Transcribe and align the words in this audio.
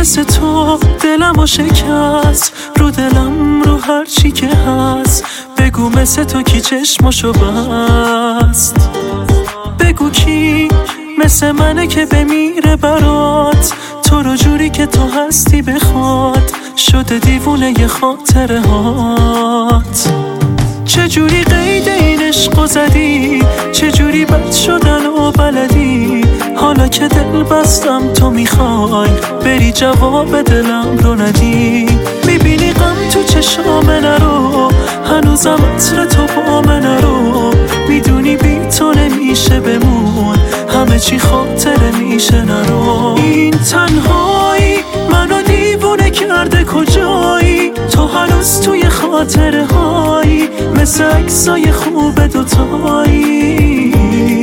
مثل 0.00 0.22
تو 0.24 0.78
دلم 1.02 1.38
و 1.38 1.46
شکست؟ 1.46 2.52
رو 2.76 2.90
دلم 2.90 3.62
رو 3.62 3.76
هر 3.76 4.04
چی 4.04 4.30
که 4.30 4.46
هست. 4.46 5.24
بگو 5.58 5.88
مثل 5.88 6.24
تو 6.24 6.42
کی 6.42 6.60
چشمشو 6.60 7.32
بست؟ 7.32 8.76
بگو 9.80 10.10
کی 10.10 10.68
مثل 11.18 11.52
منه 11.52 11.86
که 11.86 12.06
بمیره 12.06 12.76
برات. 12.76 13.72
رو 14.22 14.36
جوری 14.36 14.70
که 14.70 14.86
تو 14.86 15.08
هستی 15.08 15.62
بخواد 15.62 16.52
شده 16.76 17.18
دیوونه 17.18 17.74
ی 17.80 17.86
خاطره 17.86 18.60
هات. 18.60 20.12
چجوری 20.84 21.44
قید 21.44 21.88
این 21.88 22.22
عشق 22.22 22.66
زدی؟ 22.66 23.42
چجوری 23.72 24.24
بد 24.24 24.52
شدن 24.52 25.06
و 25.06 25.30
بلدی؟ 25.30 26.24
حالا 26.56 26.88
که 26.88 27.08
دل 27.08 27.42
بستم 27.42 28.12
تو 28.12 28.30
می‌خوای 28.30 29.10
بری 29.44 29.72
جواب 29.72 30.42
دلم 30.42 30.98
رو 30.98 31.14
ندی. 31.14 31.86
می‌بینی 32.26 32.72
غم 32.72 32.96
تو 33.12 33.22
چشام 33.22 33.90
نرو 33.90 34.70
هنوزم 35.10 35.58
عطر 35.74 36.04
تو 36.04 36.26
با 36.26 36.60
من 36.60 36.84
چی 41.00 41.18
خاطره 41.18 41.90
میشه 41.90 42.42
نرو. 42.42 43.14
این 43.16 43.50
تنهایی 43.50 44.76
منو 45.10 45.42
دیوونه 45.42 46.10
کرده 46.10 46.64
کجایی؟ 46.64 47.72
تو 47.92 48.06
هنوز 48.06 48.60
توی 48.60 48.88
خاطره 48.88 49.66
هایی 49.66 50.48
مثل 50.76 51.04
اکسای 51.04 51.72
خوب 51.72 52.26
دوتایی. 52.26 53.94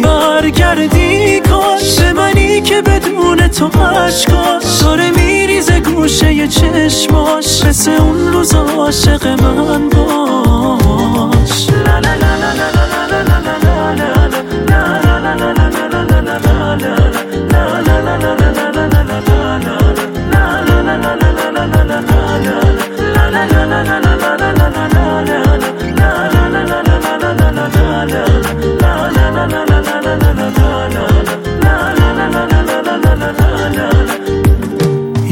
برگردی 0.04 1.40
کاش 1.40 2.00
منی 2.16 2.62
که 2.62 2.82
بدون 2.82 3.48
تو 3.48 3.68
عشقاش 3.68 4.82
داره 4.82 5.12
میریزه 5.12 5.80
گوشه 5.80 6.48
چشماش 6.48 7.66
مثل 7.66 7.92
اون 7.92 8.34
روز 8.34 8.56
عاشق 8.56 9.28
من 9.28 9.90
باش. 9.90 11.68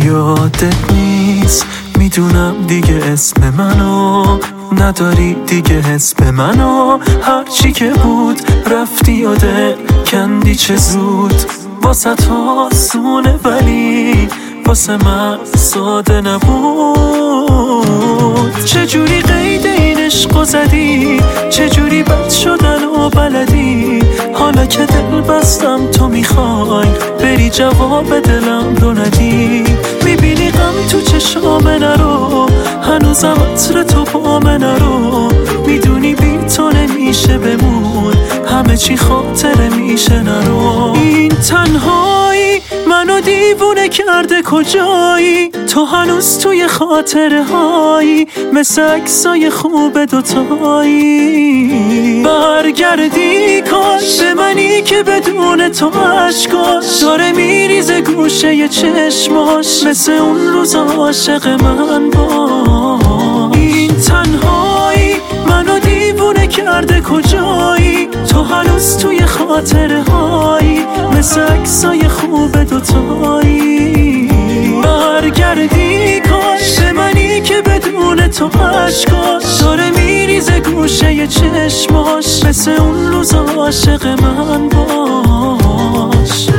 یادت 0.04 0.92
نیست؟ 0.92 1.66
می‌دونم 1.98 2.54
دیگه 2.68 2.96
اسم 2.96 3.54
منو. 3.58 4.40
نداری 4.80 5.36
دیگه 5.48 5.82
حس 5.82 6.14
به 6.14 6.32
منو 6.32 7.00
هرچی 7.22 7.72
که 7.72 7.90
بود 7.90 8.42
رفتی 8.72 9.12
یاده 9.12 9.76
کندی 10.08 10.56
چه 10.56 10.76
زود. 10.76 11.36
واسه 11.82 12.16
آسونه 12.32 13.40
ولی 13.44 14.28
واسه 14.66 14.98
من 14.98 15.38
ساده 15.56 16.22
نبود. 16.22 17.56
چجوری 18.66 19.22
قید 19.22 19.66
این 19.66 19.98
عشق 19.98 20.44
زدی؟ 20.44 21.22
چجوری 21.50 22.04
بد 22.04 22.30
شدن 22.30 22.84
و 22.84 23.10
بلدی؟ 23.10 24.00
حالا 24.34 24.66
که 24.66 24.86
دل 24.86 25.22
بستم 25.22 25.88
تو 25.92 26.08
می‌خوای 26.08 26.88
جواب 27.58 28.20
دلم 28.20 28.76
رو 28.82 28.92
ندی 28.92 29.64
می‌بینی 30.06 30.52
غم 30.52 30.74
تو 30.92 31.02
چشام 31.02 31.68
نرو 31.68 32.50
هنوزم 32.84 33.38
عطر 33.54 33.84
تو 33.84 34.04
با 34.04 34.40
من 34.40 34.58
نرو 34.58 35.32
می‌دونی 35.68 36.16
بی 36.16 36.38
تو 36.56 36.70
نمیشه 36.70 37.38
بمون. 37.38 38.14
همه 38.48 38.78
چی 38.78 38.98
خاطره 38.98 39.70
میشه 39.70 40.24
نرو 40.24 40.94
این 40.96 41.30
تنهایی 41.30 42.62
منو 42.88 43.20
دیوونه 43.22 43.90
کرده 43.90 44.42
کجایی؟ 44.42 45.50
تو 45.50 45.86
هنوز 45.86 46.40
توی 46.40 46.68
خاطره 46.68 47.44
هایی 47.44 48.28
مثل 48.54 48.82
اکسای 48.82 49.50
خوب 49.50 50.06
دوتایی. 50.06 51.76
برگردی 52.24 53.62
کاش 53.62 54.22
به 54.22 54.34
منی 54.76 54.84
که 54.84 55.04
بدون 55.04 55.70
تو 55.70 55.90
عشقاش 55.90 57.02
داره 57.02 57.32
میریزه 57.32 58.02
گوشه 58.02 58.68
چشماش. 58.68 59.84
مثل 59.84 60.12
اون 60.12 60.48
روز 60.48 60.76
عاشق 60.76 61.48
من 61.48 62.10
با 62.10 63.00
این 63.54 63.92
تنهایی 63.98 65.16
منو 65.48 65.80
دیوونه 65.80 66.48
کرده 66.48 67.02
کجایی؟ 67.02 68.08
تو 68.30 68.44
هنوز 68.44 68.98
توی 68.98 69.26
خاطره 69.26 70.04
هایی 70.04 70.86
مثل 71.18 71.42
اکسای 71.42 72.08
خوب 72.08 72.64
دوتایی. 72.64 74.30
برگردی 74.84 76.20
کاش 76.20 76.80
به 76.80 76.92
منی 76.92 77.42
که 77.42 77.62
بدون 77.62 78.28
تو 78.28 78.46
عشقاش 78.48 79.62
داره 79.62 79.90
میریزه 79.90 80.15
گوشه 81.26 81.70
چشماش 81.70 82.46
مثل 82.46 82.72
اون 82.72 83.08
روز 83.08 83.34
عاشق 83.34 84.08
من 84.08 84.70
باش. 84.70 86.50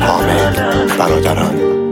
حامد 0.00 0.96
برادران. 0.98 1.85